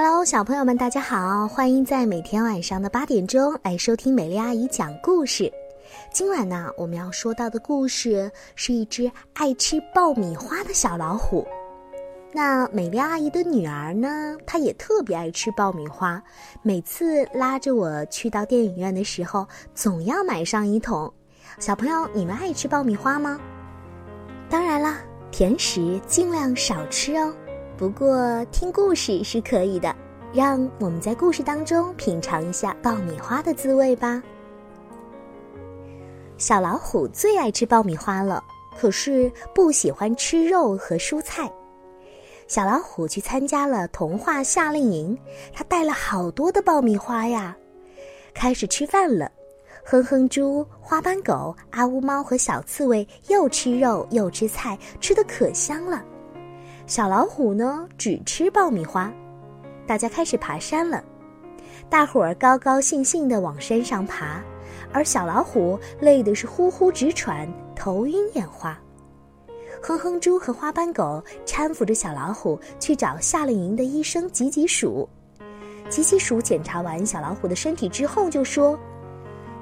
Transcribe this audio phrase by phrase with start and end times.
[0.00, 1.48] Hello，小朋友们，大家好！
[1.48, 5.52] 欢迎在每天晚上的八点钟来收听美丽阿姨讲故事。
[6.12, 11.44] 今晚呢，我们要说到的故事是一只爱吃爆米花的小老虎。
[12.32, 16.22] 那美丽阿姨的女儿呢，她也特别爱吃爆米花，
[16.62, 21.12] 每次拉着我去到电影院的时候，总要买上一桶。
[21.58, 23.40] 小朋友，你们爱吃爆米花吗？
[24.48, 24.98] 当然啦，
[25.32, 27.34] 甜食尽量少吃哦。
[27.78, 29.94] 不过听故事是可以的，
[30.34, 34.20] 让我们在故事当中品尝一下爆米花的滋味吧。
[36.36, 38.42] 小老虎最爱吃爆米花了，
[38.76, 41.48] 可是不喜欢吃肉和蔬菜。
[42.48, 45.16] 小老虎去参加了童话夏令营，
[45.52, 47.56] 他带了好多的爆米花呀。
[48.34, 49.30] 开始吃饭了，
[49.84, 56.04] 哼哼猪、花斑狗、阿乌猫和小刺猬又吃肉又吃菜，吃的可香了。
[56.88, 59.12] 小老虎呢，只吃爆米花。
[59.86, 61.04] 大家开始爬山了，
[61.90, 64.42] 大伙儿高高兴兴地往山上爬，
[64.90, 67.46] 而小老虎累得是呼呼直喘，
[67.76, 68.76] 头晕眼花。
[69.82, 75.06] 哼哼猪和花斑狗搀扶着小老虎去找夏令营的医生吉吉鼠。
[75.90, 78.78] 吉吉鼠检查完小老虎的身体之后就说：“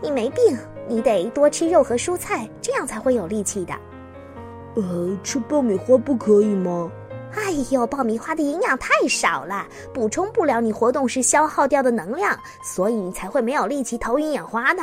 [0.00, 0.56] 你没病，
[0.88, 3.74] 你得多吃肉和蔬菜，这样才会有力气的。
[4.76, 6.88] ”“呃，吃爆米花不可以吗？”
[7.36, 14.82] 哎呦，爆米花的营养太少了，补充不了你活动时消耗掉的能量，所以你才会没有力气、头晕眼花的。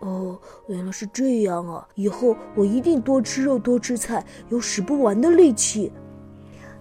[0.00, 1.86] 哦，原来是这样啊！
[1.94, 5.90] 以后我一定多吃肉、多吃菜，有使不完的力气。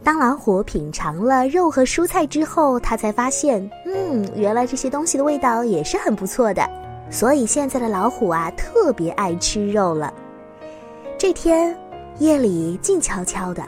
[0.03, 6.67] 当老虎品尝了肉和蔬菜之后，他才发现，嗯，原来这些东西的味道也是很不错的。
[7.09, 10.13] 所以现在的老虎啊，特别爱吃肉了。
[11.17, 11.75] 这天
[12.19, 13.63] 夜里静悄悄的。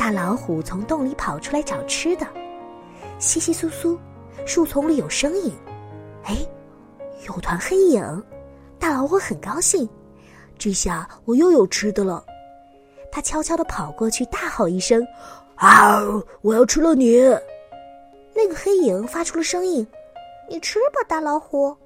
[0.00, 2.26] 大老虎从洞里跑出来找吃的，
[3.20, 3.98] 窸窸窣窣，
[4.46, 5.54] 树丛里有声音。
[6.24, 6.38] 哎，
[7.28, 8.24] 有团黑影，
[8.78, 9.86] 大老虎很高兴，
[10.56, 12.24] 这下我又有吃的了。
[13.12, 15.06] 他悄悄地跑过去，大吼一声
[15.56, 16.00] ：“啊！
[16.40, 17.20] 我要吃了你！”
[18.32, 19.86] 那个黑影发出了声音
[20.48, 21.76] ：“你吃吧，大老虎。”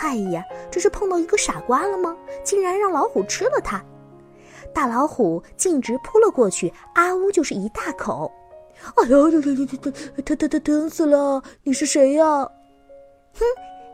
[0.00, 2.16] 哎呀，这是碰到一个傻瓜了吗？
[2.44, 3.84] 竟然让老虎吃了它！
[4.74, 8.30] 大老虎径直扑了过去，啊呜就是一大口。
[8.96, 11.42] 哎呦，疼疼疼疼疼疼疼死了！
[11.62, 12.26] 你是谁呀？
[13.32, 13.44] 哼，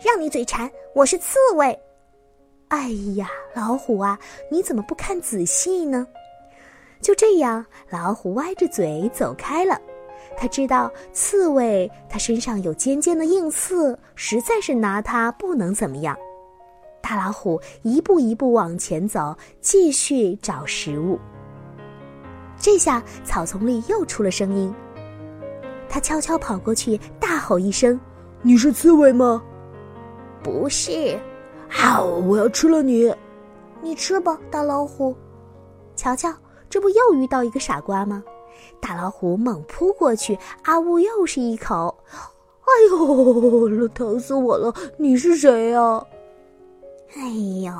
[0.02, 1.78] 让你嘴馋，我是刺猬。
[2.68, 4.18] 哎呀，老虎啊，
[4.50, 6.06] 你怎么不看仔细呢？
[7.00, 9.78] 就这样，老虎歪着嘴走开了。
[10.36, 16.16] 他知道刺猬，它身上有尖尖的硬刺，实在是拿它不能怎么样。
[17.10, 21.18] 大老虎一步一步往前走，继续找食物。
[22.56, 24.72] 这下草丛里又出了声音，
[25.88, 27.98] 他悄悄跑过去，大吼一声
[28.42, 29.42] ：“你是刺猬吗
[30.40, 31.18] ？”“不是。
[31.68, 33.12] ”“好，我要吃了你
[33.82, 35.12] ！”“你吃吧，大老虎。”
[35.96, 36.32] 瞧瞧，
[36.68, 38.22] 这不又遇到一个傻瓜吗？
[38.78, 41.92] 大老虎猛扑过去，啊呜，又是一口。
[42.62, 44.72] “哎呦，疼死我了！
[44.96, 46.06] 你是谁呀？”
[47.16, 47.28] 哎
[47.62, 47.72] 呦，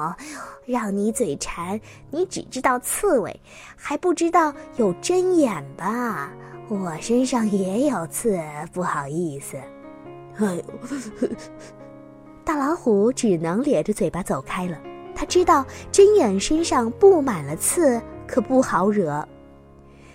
[0.66, 1.80] 让你嘴馋！
[2.10, 3.40] 你只知道刺猬，
[3.76, 6.32] 还不知道有针眼吧？
[6.68, 8.40] 我身上也有刺，
[8.72, 9.56] 不好意思。
[10.36, 10.62] 哎呦，
[12.44, 14.76] 大老虎只能咧着嘴巴走开了。
[15.14, 19.26] 他知道针眼身上布满了刺，可不好惹。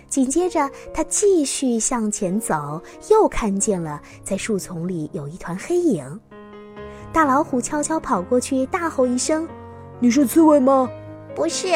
[0.08, 6.20] 紧接着，他继续向前走，又看见了在树丛里有一团黑影。
[7.12, 9.48] 大老虎悄悄跑过去，大吼一声
[9.98, 10.88] ：“你是刺猬吗
[11.34, 11.68] ？”“不是。”“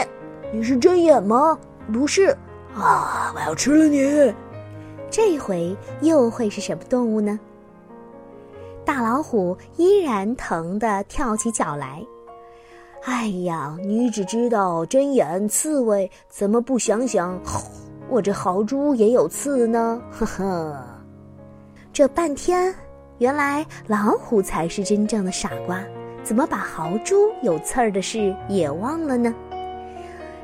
[0.52, 1.58] 你是针眼吗
[1.92, 2.36] ？”“不是。
[2.76, 3.32] ”“啊！
[3.34, 4.32] 我要吃了你！”
[5.10, 7.38] 这回又会是什么动物呢？
[8.84, 12.04] 大老虎依然疼得跳起脚来。
[13.04, 17.40] “哎呀，你只知道针眼、刺猬，怎么不想想，
[18.08, 20.76] 我这豪猪也有刺呢？”呵呵，
[21.92, 22.74] 这半天。
[23.20, 25.78] 原来老虎才是真正的傻瓜，
[26.24, 29.34] 怎么把豪猪有刺儿的事也忘了呢？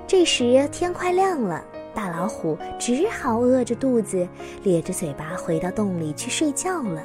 [0.06, 1.64] 这时天快亮了，
[1.94, 4.28] 大老虎只好饿着肚子，
[4.62, 7.02] 咧着嘴巴回到洞里去睡觉了。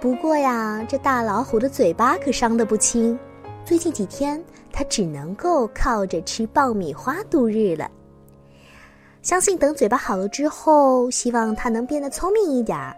[0.00, 3.16] 不过呀，这大老虎的嘴巴可伤得不轻，
[3.64, 7.88] 最近几天它只能够靠着吃爆米花度日了。
[9.22, 12.96] 相信等嘴巴好了之后，希望它能变得聪明一点儿。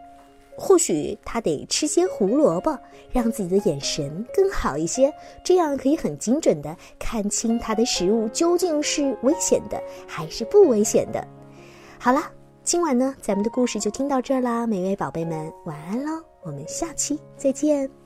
[0.56, 2.78] 或许他得吃些胡萝卜，
[3.12, 5.12] 让自己的眼神更好一些，
[5.44, 11.26] 这样可以很精准的看清他的食物究竟是危险的还是不危险的。
[11.98, 12.22] 好了，
[12.62, 18.05] 今晚呢，咱们的故事就听到这儿啦，每位宝贝们晚安喽，我们下期再见。